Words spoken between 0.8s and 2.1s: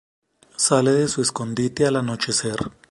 de su escondite al